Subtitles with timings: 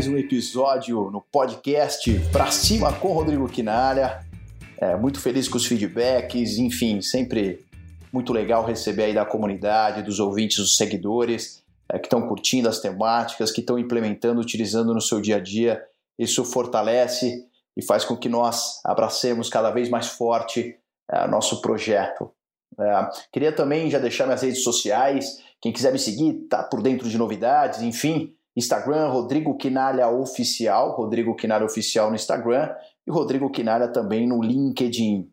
[0.00, 4.26] mais um episódio no podcast Pra Cima com Rodrigo Quinalha.
[4.78, 7.66] É, muito feliz com os feedbacks, enfim, sempre
[8.10, 11.62] muito legal receber aí da comunidade, dos ouvintes, dos seguidores
[11.92, 15.84] é, que estão curtindo as temáticas, que estão implementando, utilizando no seu dia a dia.
[16.18, 20.78] Isso fortalece e faz com que nós abracemos cada vez mais forte
[21.12, 22.30] é, nosso projeto.
[22.80, 25.42] É, queria também já deixar minhas redes sociais.
[25.60, 28.34] Quem quiser me seguir, tá por dentro de novidades, enfim.
[28.56, 32.74] Instagram, Rodrigo Quinalha Oficial, Rodrigo Quinalha Oficial no Instagram
[33.06, 35.28] e Rodrigo Quinalha também no LinkedIn.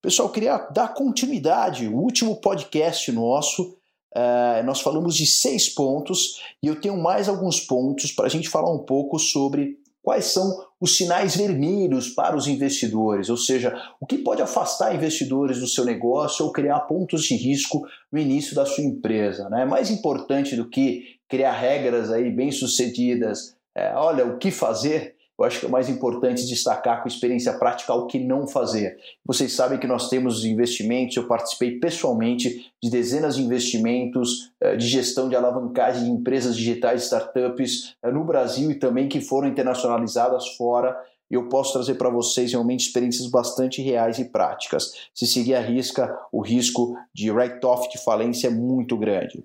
[0.00, 1.88] Pessoal, queria dar continuidade.
[1.88, 3.76] O último podcast nosso,
[4.16, 8.48] uh, nós falamos de seis pontos e eu tenho mais alguns pontos para a gente
[8.48, 14.06] falar um pouco sobre quais são os sinais vermelhos para os investidores, ou seja, o
[14.06, 18.64] que pode afastar investidores do seu negócio ou criar pontos de risco no início da
[18.64, 19.48] sua empresa.
[19.50, 19.64] Né?
[19.64, 25.46] Mais importante do que criar regras aí bem sucedidas, é, olha o que fazer, eu
[25.46, 28.98] acho que é mais importante destacar com experiência prática o que não fazer.
[29.24, 34.86] Vocês sabem que nós temos investimentos, eu participei pessoalmente de dezenas de investimentos eh, de
[34.86, 40.46] gestão de alavancagem de empresas digitais, startups eh, no Brasil e também que foram internacionalizadas
[40.58, 40.94] fora.
[41.30, 44.92] Eu posso trazer para vocês realmente experiências bastante reais e práticas.
[45.14, 49.42] Se seguir a risca, o risco de write-off de falência é muito grande.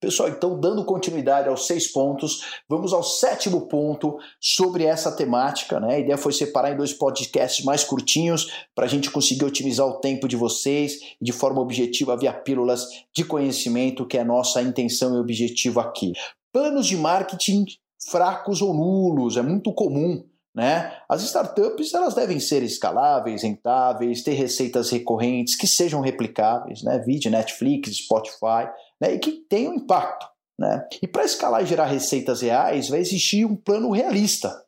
[0.00, 5.78] Pessoal, então, dando continuidade aos seis pontos, vamos ao sétimo ponto sobre essa temática.
[5.78, 5.96] Né?
[5.96, 10.00] A ideia foi separar em dois podcasts mais curtinhos para a gente conseguir otimizar o
[10.00, 15.14] tempo de vocês de forma objetiva via pílulas de conhecimento, que é a nossa intenção
[15.14, 16.14] e objetivo aqui.
[16.50, 17.66] Planos de marketing
[18.08, 20.92] fracos ou nulos, é muito comum né?
[21.08, 26.98] As startups elas devem ser escaláveis, rentáveis, ter receitas recorrentes que sejam replicáveis, né?
[26.98, 28.68] Vídeo, Netflix, Spotify,
[29.00, 29.14] né?
[29.14, 30.26] e que tenham impacto.
[30.58, 30.86] Né?
[31.02, 34.64] E para escalar e gerar receitas reais, vai existir um plano realista.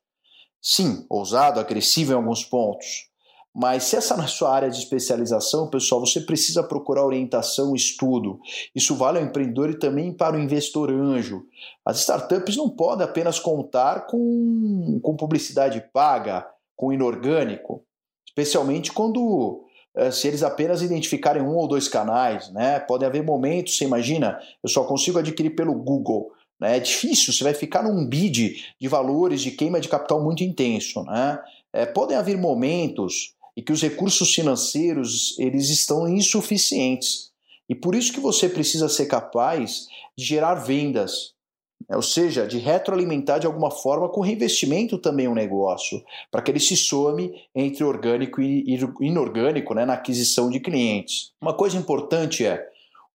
[0.61, 3.11] Sim, ousado, agressivo em alguns pontos.
[3.55, 7.75] Mas se essa não é a sua área de especialização, pessoal, você precisa procurar orientação,
[7.75, 8.41] estudo.
[8.75, 11.45] Isso vale ao empreendedor e também para o investidor anjo.
[11.85, 17.85] As startups não podem apenas contar com, com publicidade paga, com inorgânico,
[18.27, 19.67] especialmente quando
[20.11, 22.81] se eles apenas identificarem um ou dois canais, né?
[22.81, 26.33] Podem haver momentos, você imagina, eu só consigo adquirir pelo Google.
[26.59, 26.77] Né?
[26.77, 31.03] É difícil, você vai ficar num bid de valores de queima de capital muito intenso.
[31.03, 31.39] Né?
[31.73, 37.31] É, podem haver momentos e que os recursos financeiros eles estão insuficientes.
[37.69, 39.87] E por isso que você precisa ser capaz
[40.17, 41.35] de gerar vendas?
[41.95, 46.61] Ou seja, de retroalimentar de alguma forma com reinvestimento também o negócio, para que ele
[46.61, 51.33] se some entre orgânico e inorgânico né, na aquisição de clientes.
[51.41, 52.67] Uma coisa importante é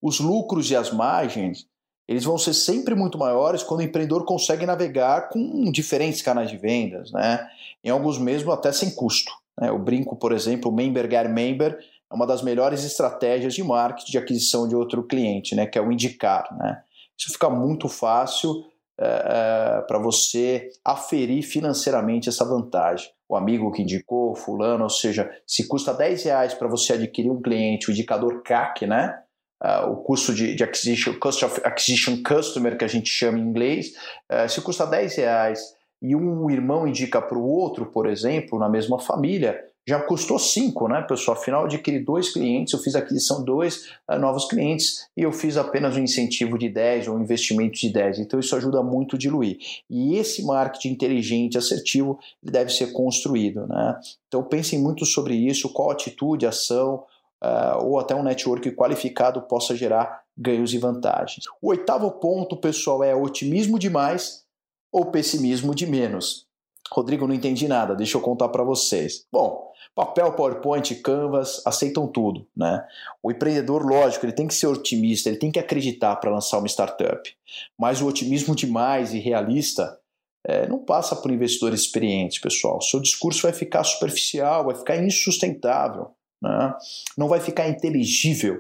[0.02, 1.68] os lucros e as margens
[2.08, 6.58] eles vão ser sempre muito maiores quando o empreendedor consegue navegar com diferentes canais de
[6.58, 7.46] vendas, né?
[7.84, 9.32] em alguns mesmo até sem custo.
[9.59, 9.70] Né?
[9.72, 11.78] O brinco, por exemplo, o Member Get Member
[12.09, 15.66] é uma das melhores estratégias de marketing de aquisição de outro cliente, né?
[15.66, 16.48] que é o indicar.
[16.58, 16.82] Né?
[17.17, 18.66] Isso fica muito fácil
[19.00, 23.09] é, é, para você aferir financeiramente essa vantagem.
[23.29, 27.41] O amigo que indicou, fulano, ou seja, se custa 10 reais para você adquirir um
[27.41, 29.19] cliente, o indicador CAC, né?
[29.63, 33.41] Uh, o custo de, de, acquisition, cost of acquisition customer, que a gente chama em
[33.41, 33.91] inglês,
[34.31, 35.59] uh, se custa 10 reais
[36.01, 40.90] e um irmão indica para o outro, por exemplo, na mesma família, já custou cinco,
[40.90, 41.38] né, pessoal?
[41.38, 45.31] Afinal, eu adquiri dois clientes, eu fiz aquisição de dois uh, novos clientes e eu
[45.31, 48.20] fiz apenas um incentivo de 10 ou um investimento de 10.
[48.20, 49.58] Então, isso ajuda muito a diluir.
[49.90, 53.97] E esse marketing inteligente, assertivo, deve ser construído, né?
[54.28, 57.06] Então, pensem muito sobre isso, qual atitude, ação
[57.42, 61.46] uh, ou até um network qualificado possa gerar ganhos e vantagens.
[61.62, 64.44] O oitavo ponto, pessoal, é otimismo demais
[64.92, 66.47] ou pessimismo de menos?
[66.92, 69.25] Rodrigo, não entendi nada, deixa eu contar para vocês.
[69.31, 72.85] Bom, papel, PowerPoint, Canvas, aceitam tudo, né?
[73.22, 76.67] O empreendedor, lógico, ele tem que ser otimista, ele tem que acreditar para lançar uma
[76.67, 77.29] startup.
[77.78, 79.97] Mas o otimismo demais e realista
[80.46, 82.82] é, não passa por investidores experientes, pessoal.
[82.82, 86.11] Seu discurso vai ficar superficial, vai ficar insustentável,
[86.41, 86.73] né?
[87.17, 88.59] não vai ficar inteligível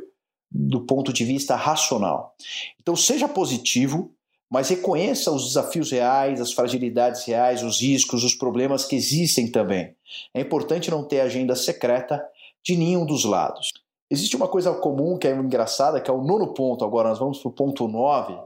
[0.51, 2.35] do ponto de vista racional.
[2.81, 4.13] Então, seja positivo,
[4.49, 9.93] mas reconheça os desafios reais, as fragilidades reais, os riscos, os problemas que existem também.
[10.33, 12.23] É importante não ter agenda secreta
[12.63, 13.71] de nenhum dos lados.
[14.09, 16.85] Existe uma coisa comum que é engraçada, que é o nono ponto.
[16.85, 18.37] Agora nós vamos para o ponto 9,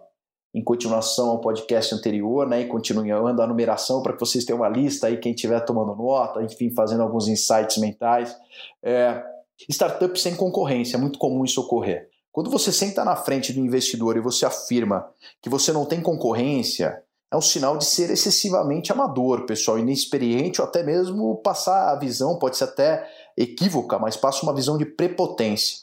[0.54, 4.68] em continuação ao podcast anterior, né, e continuando a numeração para que vocês tenham uma
[4.68, 8.36] lista aí, quem estiver tomando nota, enfim, fazendo alguns insights mentais.
[8.84, 9.24] É,
[9.70, 12.11] startup sem concorrência, é muito comum isso ocorrer.
[12.32, 15.10] Quando você senta na frente do investidor e você afirma
[15.42, 20.68] que você não tem concorrência, é um sinal de ser excessivamente amador, pessoal, inexperiente ou
[20.68, 25.80] até mesmo passar a visão, pode ser até equívoca, mas passa uma visão de prepotência.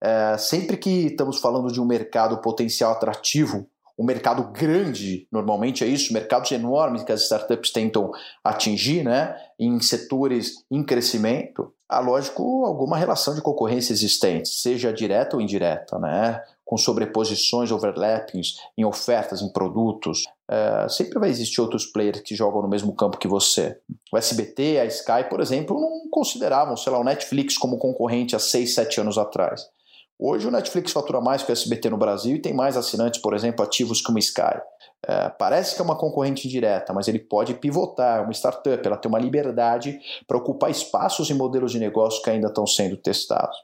[0.00, 3.66] É, sempre que estamos falando de um mercado potencial atrativo,
[3.98, 8.10] um mercado grande, normalmente é isso, mercados enormes que as startups tentam
[8.42, 15.36] atingir, né, em setores em crescimento, há, lógico, alguma relação de concorrência existente, seja direta
[15.36, 20.24] ou indireta, né, com sobreposições, overlappings em ofertas, em produtos.
[20.48, 23.78] É, sempre vai existir outros players que jogam no mesmo campo que você.
[24.12, 28.38] O SBT, a Sky, por exemplo, não consideravam, sei lá, o Netflix como concorrente há
[28.38, 29.68] 6, 7 anos atrás.
[30.18, 33.34] Hoje o Netflix fatura mais que o SBT no Brasil e tem mais assinantes, por
[33.34, 34.60] exemplo, ativos que o Sky.
[35.04, 38.96] É, parece que é uma concorrente indireta, mas ele pode pivotar, é uma startup, ela
[38.96, 43.56] tem uma liberdade para ocupar espaços e modelos de negócio que ainda estão sendo testados.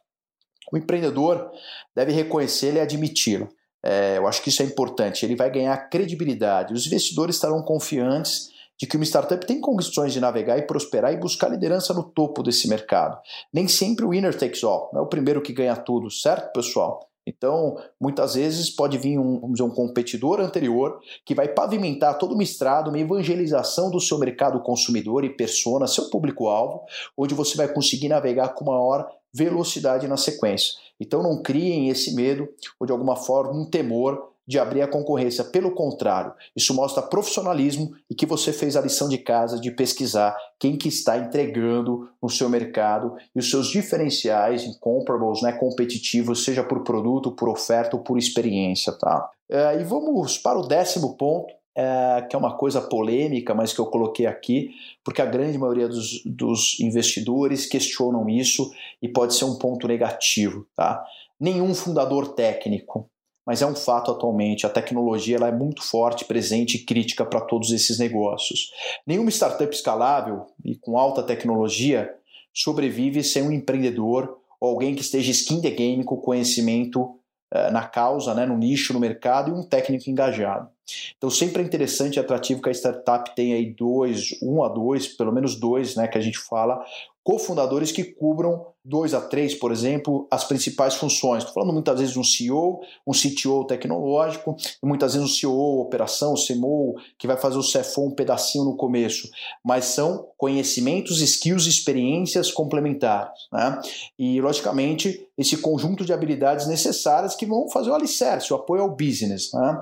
[0.73, 1.51] O empreendedor
[1.95, 3.49] deve reconhecê-lo e admiti-lo.
[3.85, 5.25] É, eu acho que isso é importante.
[5.25, 6.75] Ele vai ganhar credibilidade.
[6.75, 11.17] Os investidores estarão confiantes de que uma startup tem condições de navegar e prosperar e
[11.17, 13.19] buscar liderança no topo desse mercado.
[13.53, 17.09] Nem sempre o winner takes all, não é o primeiro que ganha tudo, certo, pessoal?
[17.29, 22.33] Então, muitas vezes pode vir um, vamos dizer, um competidor anterior que vai pavimentar todo
[22.33, 26.81] uma estrada, uma evangelização do seu mercado consumidor e persona, seu público-alvo,
[27.17, 30.73] onde você vai conseguir navegar com maior velocidade na sequência.
[30.99, 32.49] Então, não criem esse medo
[32.81, 35.45] ou, de alguma forma, um temor de abrir a concorrência.
[35.45, 40.35] Pelo contrário, isso mostra profissionalismo e que você fez a lição de casa de pesquisar
[40.59, 46.65] quem que está entregando no seu mercado e os seus diferenciais incomparables, né, competitivos, seja
[46.65, 48.91] por produto, por oferta ou por experiência.
[48.95, 49.31] Tá?
[49.51, 53.79] É, e vamos para o décimo ponto, é, que é uma coisa polêmica, mas que
[53.79, 54.71] eu coloquei aqui,
[55.05, 58.73] porque a grande maioria dos, dos investidores questionam isso
[59.03, 60.67] e pode ser um ponto negativo.
[60.75, 61.05] Tá?
[61.39, 63.11] Nenhum fundador técnico
[63.49, 67.41] mas é um fato atualmente, a tecnologia ela é muito forte, presente e crítica para
[67.41, 68.71] todos esses negócios.
[69.07, 72.15] Nenhuma startup escalável e com alta tecnologia
[72.53, 77.89] sobrevive sem um empreendedor ou alguém que esteja skin the game com conhecimento uh, na
[77.89, 80.69] causa, né, no nicho, no mercado e um técnico engajado.
[81.17, 85.07] Então sempre é interessante e atrativo que a startup tenha aí dois, um a dois,
[85.07, 86.85] pelo menos dois, né, que a gente fala,
[87.29, 91.43] cofundadores que cubram dois a três, por exemplo, as principais funções.
[91.43, 95.83] Estou falando muitas vezes de um CEO, um CTO tecnológico, e muitas vezes um CEO
[95.83, 99.29] operação, CMO, que vai fazer o CFO um pedacinho no começo,
[99.63, 103.47] mas são conhecimentos, skills e experiências complementares.
[103.53, 103.79] Né?
[104.19, 108.97] E, logicamente, esse conjunto de habilidades necessárias que vão fazer o alicerce, o apoio ao
[108.97, 109.53] business.
[109.53, 109.79] Né?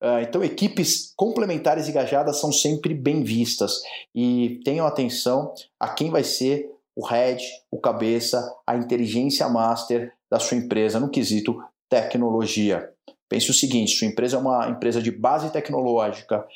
[0.00, 3.82] Ah, então, equipes complementares e engajadas são sempre bem vistas
[4.14, 10.38] e tenham atenção a quem vai ser o head, o cabeça, a inteligência master da
[10.38, 12.88] sua empresa no quesito tecnologia.
[13.28, 16.46] Pense o seguinte: sua empresa é uma empresa de base tecnológica,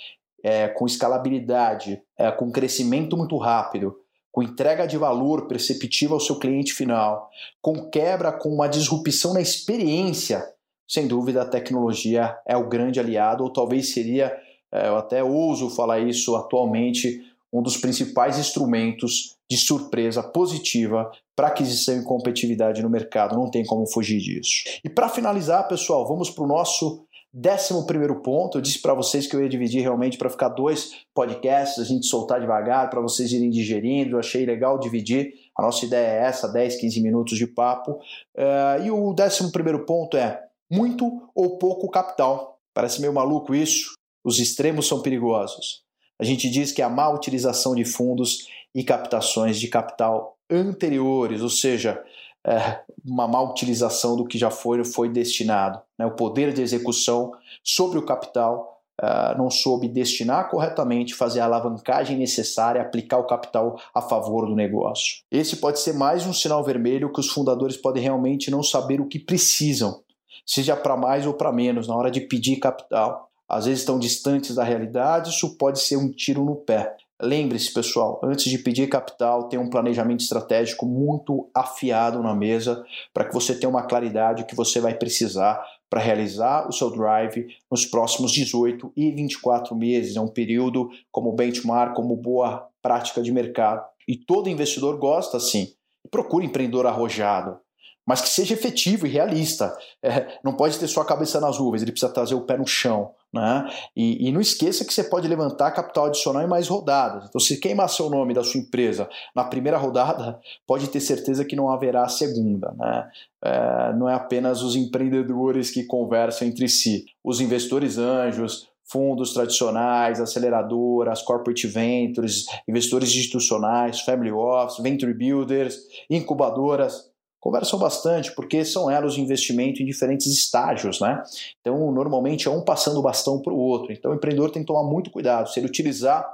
[0.43, 3.95] é, com escalabilidade, é, com crescimento muito rápido,
[4.33, 7.31] com entrega de valor perceptível ao seu cliente final,
[7.61, 10.45] com quebra, com uma disrupção na experiência.
[10.89, 14.37] Sem dúvida, a tecnologia é o grande aliado, ou talvez seria,
[14.73, 17.23] é, eu até ouso falar isso atualmente,
[17.53, 23.37] um dos principais instrumentos de surpresa positiva para aquisição e competitividade no mercado.
[23.37, 24.65] Não tem como fugir disso.
[24.83, 28.59] E para finalizar, pessoal, vamos para o nosso décimo primeiro ponto.
[28.59, 32.07] Eu disse para vocês que eu ia dividir realmente para ficar dois podcasts, a gente
[32.07, 34.17] soltar devagar, para vocês irem digerindo.
[34.17, 35.35] Eu achei legal dividir.
[35.57, 37.93] A nossa ideia é essa, 10, 15 minutos de papo.
[38.37, 42.59] Uh, e o décimo primeiro ponto é muito ou pouco capital.
[42.73, 43.95] Parece meio maluco isso.
[44.25, 45.83] Os extremos são perigosos.
[46.19, 51.49] A gente diz que a má utilização de fundos e captações de capital anteriores, ou
[51.49, 52.03] seja,
[52.47, 55.81] é, uma má utilização do que já foi, foi destinado.
[55.99, 56.07] Né?
[56.07, 62.17] O poder de execução sobre o capital uh, não soube destinar corretamente, fazer a alavancagem
[62.17, 65.23] necessária, aplicar o capital a favor do negócio.
[65.31, 69.09] Esse pode ser mais um sinal vermelho que os fundadores podem realmente não saber o
[69.09, 70.03] que precisam,
[70.47, 74.55] seja para mais ou para menos, na hora de pedir capital às vezes estão distantes
[74.55, 76.97] da realidade, isso pode ser um tiro no pé.
[77.23, 83.25] Lembre-se, pessoal, antes de pedir capital, tenha um planejamento estratégico muito afiado na mesa para
[83.25, 87.87] que você tenha uma claridade que você vai precisar para realizar o seu drive nos
[87.87, 90.17] próximos 18 e 24 meses.
[90.17, 93.87] É um período como benchmark, como boa prática de mercado.
[94.09, 95.73] E todo investidor gosta assim.
[96.11, 97.59] Procure empreendedor arrojado,
[98.07, 99.77] mas que seja efetivo e realista.
[100.03, 102.67] É, não pode ter só a cabeça nas nuvens, ele precisa trazer o pé no
[102.67, 103.13] chão.
[103.33, 103.69] Né?
[103.97, 107.27] E, e, não esqueça que você pode levantar capital adicional em mais rodadas.
[107.29, 111.57] Então, se queimar seu nome da sua empresa na primeira rodada, pode ter certeza que
[111.57, 112.73] não haverá segunda.
[112.79, 113.11] Né?
[113.43, 117.07] É, não é apenas os empreendedores que conversam entre si.
[117.25, 125.77] Os investidores anjos, fundos tradicionais, aceleradoras, corporate ventures, investidores institucionais, family office, venture builders,
[126.09, 127.11] incubadoras,
[127.45, 131.23] conversam bastante porque são elos de investimento em diferentes estágios, né?
[131.61, 133.93] Então, normalmente é um passando o bastão para o outro.
[133.93, 135.51] Então, o empreendedor tem que tomar muito cuidado.
[135.51, 136.27] Se ele utilizar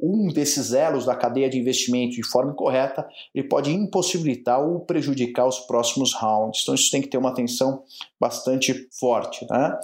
[0.00, 5.46] um desses elos da cadeia de investimento de forma incorreta, ele pode impossibilitar ou prejudicar
[5.46, 6.62] os próximos rounds.
[6.62, 7.82] Então isso tem que ter uma atenção
[8.18, 9.46] bastante forte.
[9.50, 9.78] Né?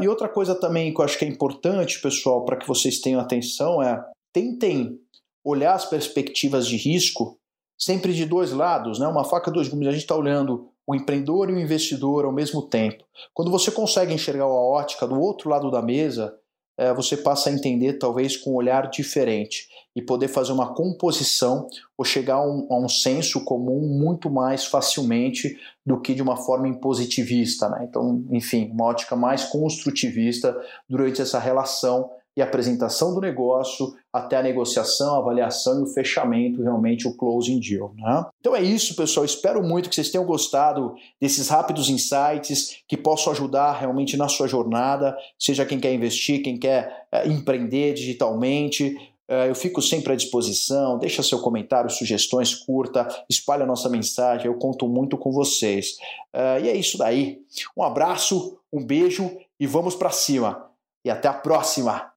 [0.00, 3.20] E outra coisa também que eu acho que é importante, pessoal, para que vocês tenham
[3.20, 4.02] atenção é
[4.32, 4.98] tentem
[5.44, 7.38] olhar as perspectivas de risco
[7.78, 9.06] sempre de dois lados, né?
[9.06, 9.88] uma faca dois gumes.
[9.88, 13.04] A gente está olhando o empreendedor e o investidor ao mesmo tempo.
[13.32, 16.34] Quando você consegue enxergar a ótica do outro lado da mesa,
[16.76, 21.68] é, você passa a entender talvez com um olhar diferente e poder fazer uma composição
[21.96, 26.36] ou chegar a um, a um senso comum muito mais facilmente do que de uma
[26.36, 27.68] forma impositivista.
[27.68, 27.86] Né?
[27.88, 30.56] Então, enfim, uma ótica mais construtivista
[30.88, 36.62] durante essa relação e apresentação do negócio até a negociação, a avaliação e o fechamento,
[36.62, 37.92] realmente o closing deal.
[37.96, 38.26] Né?
[38.40, 39.24] Então é isso, pessoal.
[39.24, 44.48] Espero muito que vocês tenham gostado desses rápidos insights que possam ajudar realmente na sua
[44.48, 48.96] jornada, seja quem quer investir, quem quer é, empreender digitalmente.
[49.28, 50.98] É, eu fico sempre à disposição.
[50.98, 54.46] Deixa seu comentário, sugestões, curta, espalhe a nossa mensagem.
[54.46, 55.96] Eu conto muito com vocês.
[56.32, 57.40] É, e é isso daí.
[57.76, 60.68] Um abraço, um beijo e vamos para cima.
[61.04, 62.13] E até a próxima!